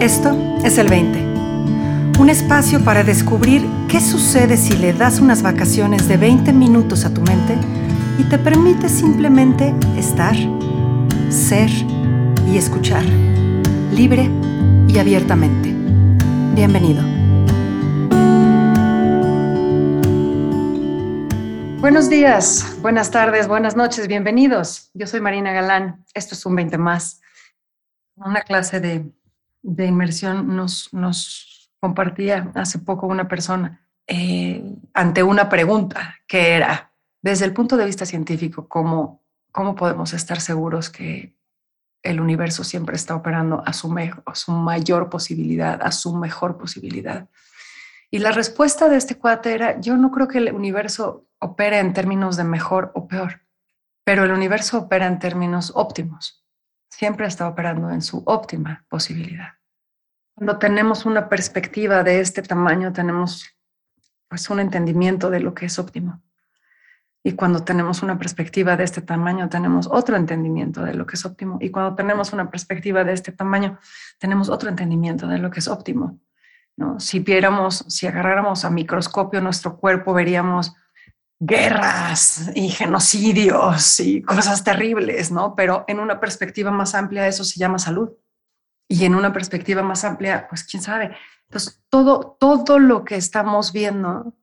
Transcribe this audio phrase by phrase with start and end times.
[0.00, 0.34] Esto
[0.64, 2.18] es el 20.
[2.18, 7.12] Un espacio para descubrir qué sucede si le das unas vacaciones de 20 minutos a
[7.12, 7.54] tu mente
[8.18, 10.34] y te permite simplemente estar,
[11.28, 11.68] ser
[12.50, 13.04] y escuchar,
[13.92, 14.30] libre
[14.88, 15.68] y abiertamente.
[16.54, 17.02] Bienvenido.
[21.82, 24.90] Buenos días, buenas tardes, buenas noches, bienvenidos.
[24.94, 26.06] Yo soy Marina Galán.
[26.14, 27.20] Esto es un 20 más.
[28.16, 29.12] Una clase de
[29.62, 36.92] de inmersión nos, nos compartía hace poco una persona eh, ante una pregunta que era,
[37.22, 41.36] desde el punto de vista científico, ¿cómo, cómo podemos estar seguros que
[42.02, 43.94] el universo siempre está operando a su,
[44.26, 47.28] a su mayor posibilidad, a su mejor posibilidad?
[48.10, 51.92] Y la respuesta de este cuate era, yo no creo que el universo opere en
[51.92, 53.42] términos de mejor o peor,
[54.02, 56.44] pero el universo opera en términos óptimos
[56.90, 59.54] siempre está operando en su óptima posibilidad.
[60.34, 63.56] Cuando tenemos una perspectiva de este tamaño, tenemos
[64.28, 66.22] pues un entendimiento de lo que es óptimo.
[67.22, 71.24] Y cuando tenemos una perspectiva de este tamaño, tenemos otro entendimiento de lo que es
[71.26, 71.58] óptimo.
[71.60, 73.78] Y cuando tenemos una perspectiva de este tamaño,
[74.18, 76.18] tenemos otro entendimiento de lo que es óptimo.
[76.76, 76.98] ¿no?
[76.98, 80.74] Si viéramos, si agarráramos a microscopio nuestro cuerpo, veríamos
[81.40, 85.54] guerras y genocidios y cosas terribles, ¿no?
[85.54, 88.10] Pero en una perspectiva más amplia eso se llama salud.
[88.88, 91.16] Y en una perspectiva más amplia, pues quién sabe.
[91.48, 94.34] Entonces, todo, todo lo que estamos viendo,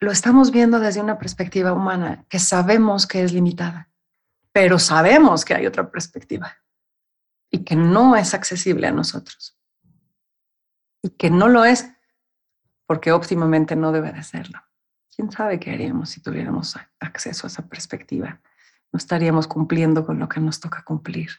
[0.00, 3.90] lo estamos viendo desde una perspectiva humana que sabemos que es limitada,
[4.52, 6.56] pero sabemos que hay otra perspectiva
[7.50, 9.56] y que no es accesible a nosotros.
[11.02, 11.90] Y que no lo es
[12.86, 14.60] porque óptimamente no debe de serlo.
[15.14, 18.40] ¿Quién sabe qué haríamos si tuviéramos acceso a esa perspectiva?
[18.92, 21.30] No estaríamos cumpliendo con lo que nos toca cumplir.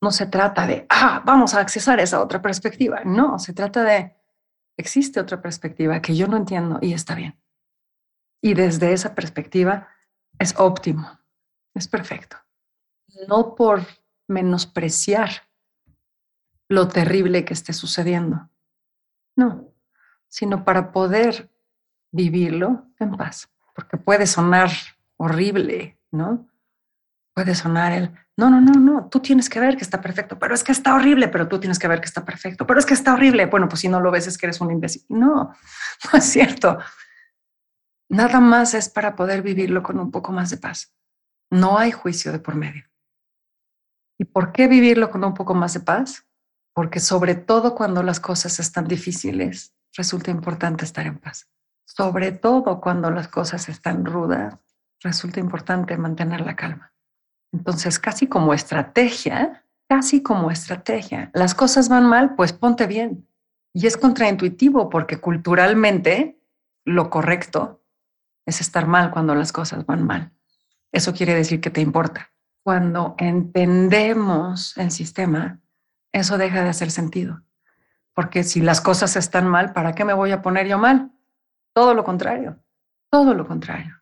[0.00, 3.02] No se trata de, ah, vamos a accesar esa otra perspectiva.
[3.04, 4.16] No, se trata de,
[4.76, 7.40] existe otra perspectiva que yo no entiendo y está bien.
[8.42, 9.88] Y desde esa perspectiva
[10.38, 11.20] es óptimo,
[11.74, 12.36] es perfecto.
[13.28, 13.86] No por
[14.28, 15.48] menospreciar
[16.68, 18.50] lo terrible que esté sucediendo,
[19.36, 19.72] no,
[20.28, 21.53] sino para poder
[22.14, 24.70] vivirlo en paz, porque puede sonar
[25.16, 26.48] horrible, ¿no?
[27.34, 30.54] Puede sonar el, no, no, no, no, tú tienes que ver que está perfecto, pero
[30.54, 32.94] es que está horrible, pero tú tienes que ver que está perfecto, pero es que
[32.94, 33.46] está horrible.
[33.46, 35.04] Bueno, pues si no lo ves es que eres un imbécil.
[35.08, 35.52] No,
[36.12, 36.78] no es cierto.
[38.08, 40.94] Nada más es para poder vivirlo con un poco más de paz.
[41.50, 42.84] No hay juicio de por medio.
[44.18, 46.24] ¿Y por qué vivirlo con un poco más de paz?
[46.74, 51.48] Porque sobre todo cuando las cosas están difíciles, resulta importante estar en paz
[51.84, 54.58] sobre todo cuando las cosas están rudas,
[55.00, 56.92] resulta importante mantener la calma.
[57.52, 63.28] Entonces, casi como estrategia, casi como estrategia, las cosas van mal, pues ponte bien.
[63.72, 66.40] Y es contraintuitivo porque culturalmente
[66.84, 67.82] lo correcto
[68.46, 70.32] es estar mal cuando las cosas van mal.
[70.92, 72.30] Eso quiere decir que te importa.
[72.62, 75.60] Cuando entendemos el sistema,
[76.12, 77.42] eso deja de hacer sentido.
[78.14, 81.13] Porque si las cosas están mal, ¿para qué me voy a poner yo mal?
[81.74, 82.62] Todo lo contrario,
[83.10, 84.00] todo lo contrario.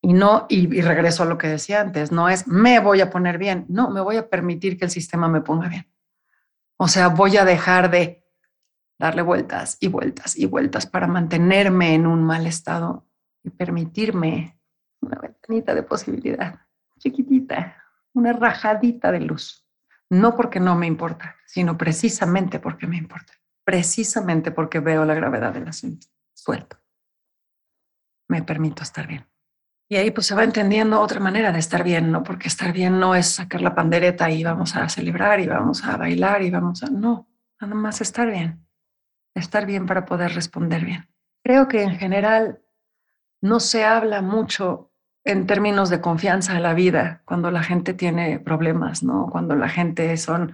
[0.00, 3.38] Y no, y, regreso a lo que decía antes, no es me voy a poner
[3.38, 5.92] bien, no, me voy a permitir que el sistema me ponga bien.
[6.76, 8.24] O sea, voy a dejar de
[9.00, 13.08] darle vueltas y vueltas y vueltas para mantenerme en un mal estado
[13.42, 14.60] y permitirme
[15.00, 16.60] una ventanita de posibilidad,
[17.00, 19.66] chiquitita, una rajadita de luz.
[20.08, 23.32] No porque no me importa, sino precisamente porque me importa
[23.66, 26.06] precisamente porque veo la gravedad del asunto.
[26.32, 26.78] Suelto.
[28.28, 29.26] Me permito estar bien.
[29.88, 32.22] Y ahí pues se va entendiendo otra manera de estar bien, ¿no?
[32.22, 35.96] Porque estar bien no es sacar la pandereta y vamos a celebrar y vamos a
[35.96, 36.86] bailar y vamos a...
[36.86, 37.28] No,
[37.60, 38.64] nada más estar bien.
[39.34, 41.08] Estar bien para poder responder bien.
[41.42, 42.62] Creo que en general
[43.40, 44.92] no se habla mucho
[45.24, 49.28] en términos de confianza en la vida cuando la gente tiene problemas, ¿no?
[49.30, 50.52] Cuando la gente son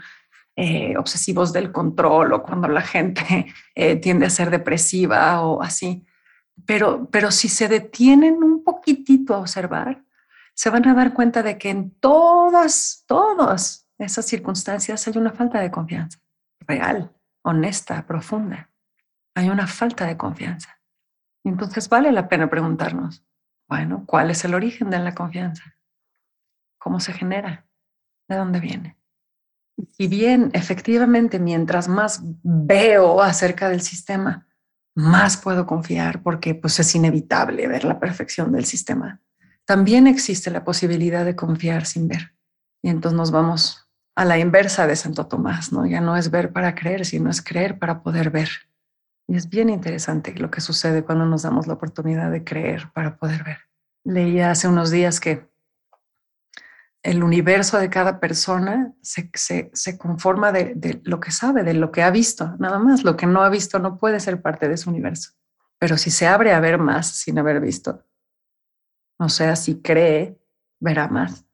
[0.57, 6.05] eh, obsesivos del control o cuando la gente eh, tiende a ser depresiva o así.
[6.67, 10.05] Pero, pero si se detienen un poquitito a observar,
[10.55, 15.61] se van a dar cuenta de que en todas, todas esas circunstancias hay una falta
[15.61, 16.19] de confianza
[16.67, 17.13] real,
[17.43, 18.71] honesta, profunda.
[19.35, 20.81] Hay una falta de confianza.
[21.45, 23.25] Entonces vale la pena preguntarnos,
[23.69, 25.77] bueno, ¿cuál es el origen de la confianza?
[26.79, 27.67] ¿Cómo se genera?
[28.29, 28.99] ¿De dónde viene?
[29.97, 34.47] Si bien efectivamente mientras más veo acerca del sistema,
[34.95, 39.21] más puedo confiar porque pues es inevitable ver la perfección del sistema.
[39.65, 42.35] También existe la posibilidad de confiar sin ver.
[42.83, 45.87] Y entonces nos vamos a la inversa de Santo Tomás, ¿no?
[45.87, 48.51] Ya no es ver para creer, sino es creer para poder ver.
[49.29, 53.17] Y es bien interesante lo que sucede cuando nos damos la oportunidad de creer para
[53.17, 53.59] poder ver.
[54.05, 55.49] Leía hace unos días que
[57.03, 59.31] el universo de cada persona se,
[59.73, 63.03] se, conforma de, de, lo que sabe, de lo que ha visto, nada más.
[63.03, 65.33] Lo que no ha visto no puede ser parte de su universo.
[65.79, 68.05] Pero si se abre a ver más sin haber visto,
[69.19, 70.39] o sea, si cree,
[70.79, 71.45] verá más.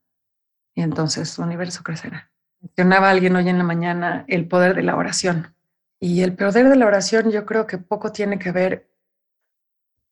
[0.75, 2.31] Y entonces su universo crecerá.
[2.61, 5.55] Mencionaba alguien hoy en la mañana el poder de la oración.
[5.99, 8.91] Y el poder de la oración yo creo que poco tiene que ver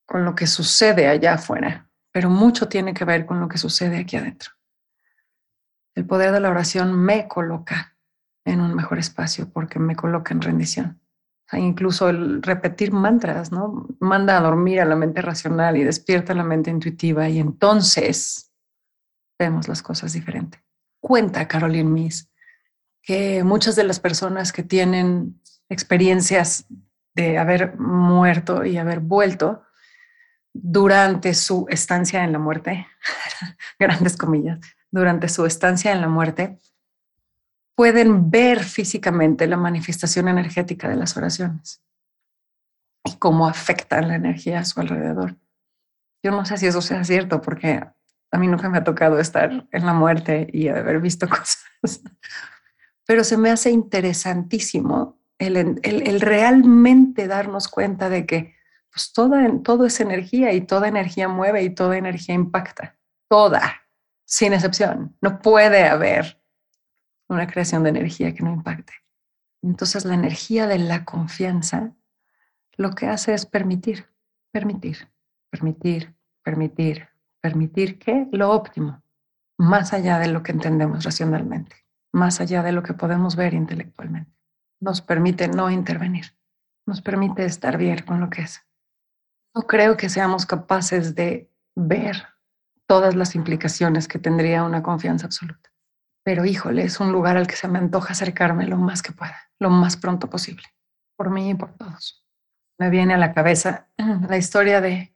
[0.05, 3.97] con lo que sucede allá afuera, pero mucho tiene que ver con lo que sucede
[3.97, 4.56] aquí adentro.
[5.97, 7.97] El poder de la oración me coloca
[8.45, 11.01] en un mejor espacio porque me coloca en rendición.
[11.53, 13.87] incluso el repetir mantras, ¿no?
[13.99, 18.53] Manda a dormir a la mente racional y despierta la mente intuitiva y entonces
[19.39, 20.63] vemos las cosas diferente.
[20.99, 22.29] Cuenta Caroline Miss
[23.01, 26.67] que muchas de las personas que tienen experiencias
[27.15, 29.63] de haber muerto y haber vuelto
[30.53, 32.85] durante su estancia en la muerte,
[33.79, 34.59] grandes comillas,
[34.97, 36.59] durante su estancia en la muerte,
[37.75, 41.81] pueden ver físicamente la manifestación energética de las oraciones
[43.05, 45.35] y cómo afectan la energía a su alrededor.
[46.23, 47.83] Yo no sé si eso sea cierto porque
[48.31, 51.65] a mí nunca me ha tocado estar en la muerte y haber visto cosas
[53.07, 58.55] pero se me hace interesantísimo el, realmente darnos cuenta de que
[58.91, 62.97] pues toda, todo es energía y toda energía mueve y toda energía impacta.
[63.29, 63.81] Toda,
[64.27, 65.17] sin excepción.
[65.21, 66.39] No puede haber
[67.27, 68.93] una creación de energía que no impacte.
[69.63, 71.95] Entonces la energía de la confianza
[72.73, 74.05] lo que hace es permitir,
[74.51, 75.09] permitir,
[75.49, 77.09] permitir, permitir,
[77.41, 79.01] permitir que lo óptimo,
[79.57, 81.87] más allá de lo que entendemos racionalmente
[82.17, 84.35] más allá de lo que podemos ver intelectualmente.
[84.79, 86.35] Nos permite no intervenir,
[86.85, 88.61] nos permite estar bien con lo que es.
[89.55, 92.25] No creo que seamos capaces de ver
[92.87, 95.69] todas las implicaciones que tendría una confianza absoluta.
[96.23, 99.37] Pero híjole, es un lugar al que se me antoja acercarme lo más que pueda,
[99.59, 100.63] lo más pronto posible,
[101.15, 102.25] por mí y por todos.
[102.79, 103.87] Me viene a la cabeza
[104.29, 105.13] la historia de,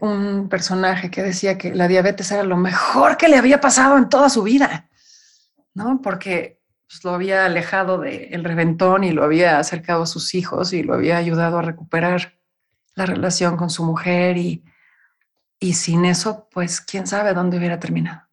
[0.00, 4.08] un personaje que decía que la diabetes era lo mejor que le había pasado en
[4.08, 4.90] toda su vida
[5.74, 6.00] ¿no?
[6.02, 10.82] Porque pues, lo había alejado del reventón y lo había acercado a sus hijos y
[10.82, 12.38] lo había ayudado a recuperar
[12.94, 14.64] la relación con su mujer y,
[15.60, 18.26] y sin eso, pues quién sabe dónde hubiera terminado.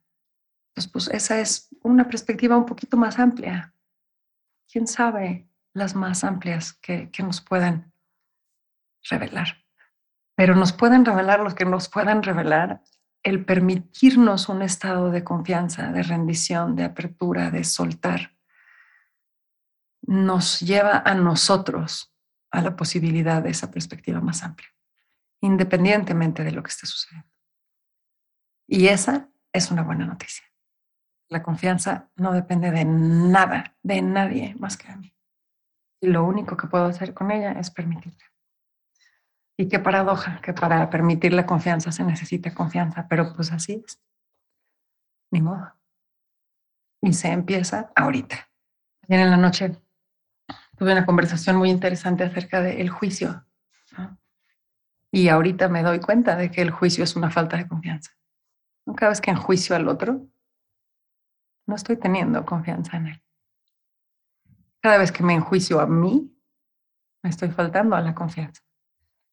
[0.74, 3.74] Pues, pues esa es una perspectiva un poquito más amplia.
[4.72, 7.94] ¿Quién sabe las más amplias que, que nos puedan
[9.10, 9.66] revelar?
[10.36, 12.82] Pero nos pueden revelar los que nos puedan revelar
[13.24, 18.38] el permitirnos un estado de confianza, de rendición, de apertura, de soltar,
[20.02, 22.14] nos lleva a nosotros
[22.52, 24.70] a la posibilidad de esa perspectiva más amplia,
[25.42, 27.30] independientemente de lo que esté sucediendo.
[28.68, 30.46] Y esa es una buena noticia.
[31.30, 35.16] La confianza no depende de nada, de nadie más que de mí.
[36.02, 38.26] Y lo único que puedo hacer con ella es permitirla.
[39.58, 44.00] Y qué paradoja, que para permitir la confianza se necesita confianza, pero pues así es.
[45.32, 45.74] Ni modo.
[47.02, 48.50] Y se empieza ahorita.
[49.04, 49.76] Ayer en la noche
[50.78, 53.47] tuve una conversación muy interesante acerca del juicio.
[55.12, 58.12] Y ahorita me doy cuenta de que el juicio es una falta de confianza.
[58.96, 60.28] Cada vez que enjuicio al otro,
[61.66, 63.24] no estoy teniendo confianza en él.
[64.82, 66.34] Cada vez que me enjuicio a mí,
[67.24, 68.62] me estoy faltando a la confianza.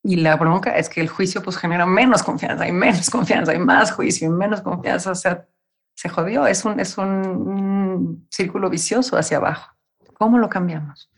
[0.03, 3.59] Y la bronca es que el juicio pues genera menos confianza y menos confianza y
[3.59, 5.13] más juicio y menos confianza.
[5.13, 5.47] O sea,
[5.95, 6.47] se jodió.
[6.47, 9.75] Es un, es un círculo vicioso hacia abajo.
[10.15, 11.11] ¿Cómo lo cambiamos?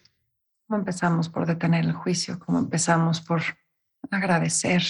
[0.67, 2.39] ¿Cómo empezamos por detener el juicio?
[2.39, 3.43] ¿Cómo empezamos por
[4.11, 4.83] agradecer?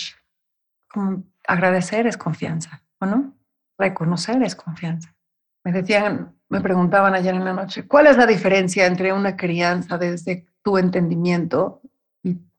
[0.88, 3.37] ¿Cómo agradecer es confianza, ¿o no?
[3.78, 5.14] Reconocer es confianza.
[5.64, 9.99] Me decían, me preguntaban ayer en la noche, ¿cuál es la diferencia entre una crianza
[9.99, 11.82] desde tu entendimiento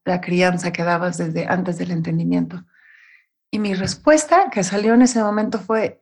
[0.08, 2.64] la crianza que dabas desde antes del entendimiento.
[3.52, 6.02] Y mi respuesta que salió en ese momento fue,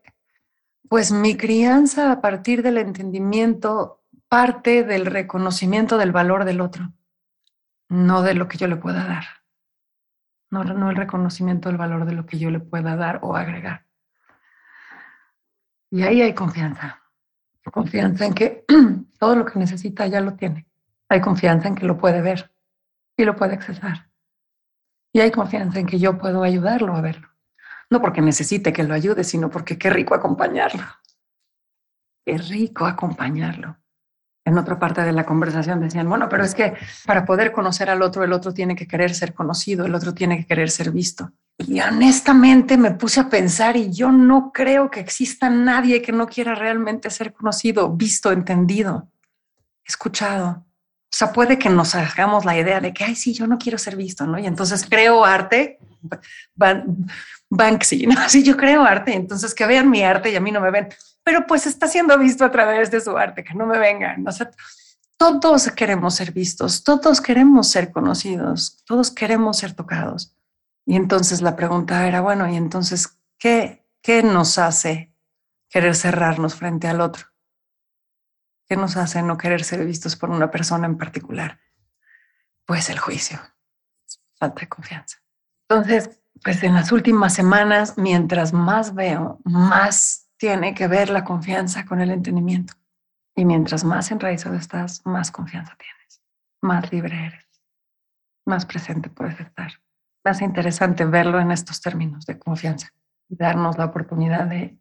[0.88, 6.94] pues mi crianza a partir del entendimiento parte del reconocimiento del valor del otro,
[7.90, 9.26] no de lo que yo le pueda dar.
[10.56, 13.86] No, no el reconocimiento del valor de lo que yo le pueda dar o agregar.
[15.92, 17.02] Y ahí hay confianza.
[17.72, 18.64] Confianza en que
[19.20, 20.66] todo lo que necesita ya lo tiene.
[21.10, 22.54] Hay confianza en que lo puede ver
[23.18, 24.10] y lo puede accesar.
[25.12, 27.28] Y hay confianza en que yo puedo ayudarlo a verlo.
[27.90, 30.86] No porque necesite que lo ayude, sino porque qué rico acompañarlo.
[32.26, 33.78] qué rico acompañarlo.
[34.46, 36.76] En otra parte de la conversación decían, bueno, pero es que
[37.06, 40.38] para poder conocer al otro, el otro tiene que querer ser conocido, el otro tiene
[40.38, 41.32] que querer ser visto.
[41.58, 46.28] Y honestamente me puse a pensar y yo no creo que exista nadie que no
[46.28, 49.10] quiera realmente ser conocido, visto, entendido,
[49.84, 50.66] escuchado.
[51.16, 53.78] O sea, puede que nos hagamos la idea de que, ay, sí, yo no quiero
[53.78, 54.38] ser visto, ¿no?
[54.38, 55.80] Y entonces creo arte,
[57.50, 58.16] Banksy, ¿no?
[58.30, 60.90] Sí, yo creo arte, entonces que vean mi arte y a mí no me ven,
[61.26, 64.24] pero pues está siendo visto a través de su arte, que no me vengan.
[65.18, 70.38] Todos queremos ser vistos, todos queremos ser conocidos, todos queremos ser tocados.
[70.86, 75.16] Y entonces la pregunta era, bueno, ¿y entonces qué, qué nos hace
[75.68, 77.26] querer cerrarnos frente al otro?
[78.68, 81.60] ¿Qué nos hace no querer ser vistos por una persona en particular?
[82.66, 83.40] Pues el juicio,
[84.36, 85.18] falta de confianza.
[85.68, 91.86] Entonces, pues en las últimas semanas, mientras más veo, más tiene que ver la confianza
[91.86, 92.74] con el entendimiento.
[93.36, 96.22] Y mientras más enraizado estás, más confianza tienes,
[96.62, 97.46] más libre eres,
[98.46, 99.74] más presente puedes estar.
[100.24, 102.92] Más interesante verlo en estos términos de confianza
[103.30, 104.80] y darnos la oportunidad de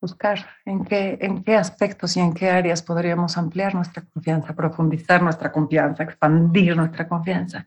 [0.00, 5.22] buscar en qué, en qué aspectos y en qué áreas podríamos ampliar nuestra confianza, profundizar
[5.22, 7.66] nuestra confianza, expandir nuestra confianza,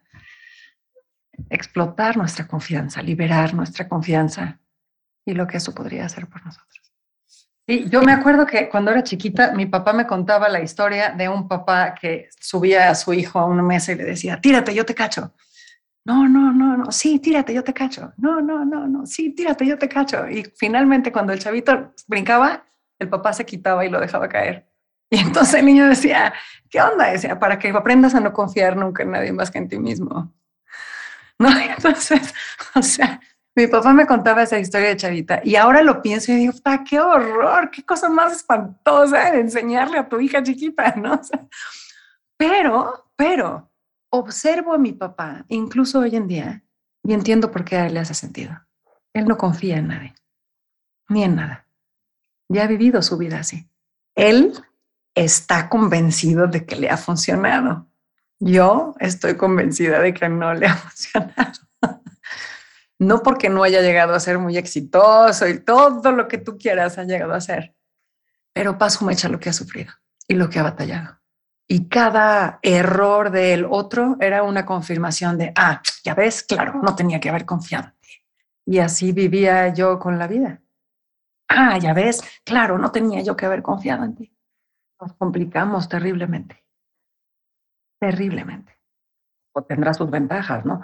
[1.50, 4.60] explotar nuestra confianza, liberar nuestra confianza
[5.26, 6.94] y lo que eso podría hacer por nosotros.
[7.68, 11.30] Y yo me acuerdo que cuando era chiquita, mi papá me contaba la historia de
[11.30, 14.86] un papá que subía a su hijo a una mesa y le decía, tírate, yo
[14.86, 15.34] te cacho.
[16.04, 18.12] No, no, no, no, sí, tírate, yo te cacho.
[18.18, 20.28] No, no, no, no, sí, tírate, yo te cacho.
[20.28, 22.66] Y finalmente cuando el chavito brincaba,
[22.98, 24.68] el papá se quitaba y lo dejaba caer.
[25.12, 26.34] Y entonces el niño decía,
[26.70, 27.12] ¿qué onda?
[27.12, 30.34] Decía, para que aprendas a no confiar nunca en nadie más que en ti mismo.
[31.42, 32.34] No, entonces,
[32.76, 33.22] o sea,
[33.60, 36.54] mi papá me contaba esa historia de chavita y ahora lo pienso y digo,
[36.90, 41.20] qué horror, qué cosa más espantosa de enseñarle a tu hija chiquita, ¿no?
[42.38, 43.70] pero, pero,
[44.10, 46.64] observo a mi papá, incluso hoy en día,
[47.04, 48.58] y entiendo por qué a él le hace sentido.
[49.14, 50.16] Él no confía en nadie,
[51.10, 51.68] ni en nada.
[52.48, 53.70] Ya ha vivido su vida así.
[54.16, 54.54] Él
[55.16, 57.88] está convencido de que le ha funcionado.
[58.40, 61.69] Yo estoy convencida de que no le ha funcionado.
[63.00, 66.98] No porque no haya llegado a ser muy exitoso y todo lo que tú quieras
[66.98, 67.76] ha llegado a ser,
[68.54, 69.94] pero paso mecha lo que ha sufrido
[70.28, 71.20] y lo que ha batallado.
[71.72, 77.20] Y cada error del otro era una confirmación de, ah, ya ves, claro, no tenía
[77.20, 77.94] que haber confiado
[78.66, 80.62] Y así vivía yo con la vida.
[81.48, 84.36] Ah, ya ves, claro, no tenía yo que haber confiado en ti.
[85.00, 86.66] Nos complicamos terriblemente.
[88.00, 88.78] Terriblemente.
[89.54, 90.82] O tendrá sus ventajas, ¿no?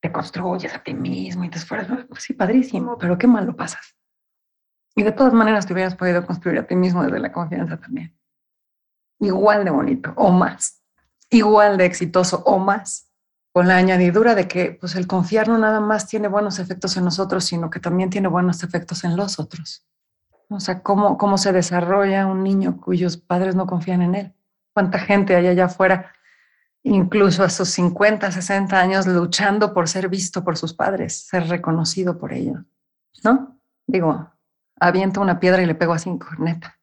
[0.00, 2.06] Te construyes a ti mismo y te esfuerzas.
[2.08, 3.96] Pues sí, padrísimo, pero qué mal lo pasas.
[4.96, 8.20] Y de todas maneras te hubieras podido construir a ti mismo desde la confianza también
[9.20, 10.82] igual de bonito o más,
[11.30, 13.08] igual de exitoso o más,
[13.52, 17.04] con la añadidura de que pues el confiar no nada más tiene buenos efectos en
[17.04, 19.86] nosotros, sino que también tiene buenos efectos en los otros.
[20.48, 24.34] O sea, cómo, cómo se desarrolla un niño cuyos padres no confían en él.
[24.72, 26.12] ¿Cuánta gente hay allá afuera,
[26.82, 32.18] incluso a sus 50, 60 años, luchando por ser visto por sus padres, ser reconocido
[32.18, 32.58] por ellos?
[33.24, 33.58] ¿No?
[33.86, 34.30] Digo,
[34.78, 36.76] aviento una piedra y le pego a cinco, neta.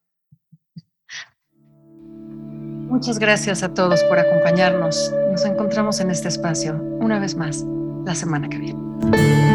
[2.89, 5.13] Muchas gracias a todos por acompañarnos.
[5.31, 7.65] Nos encontramos en este espacio una vez más
[8.05, 9.46] la semana que viene.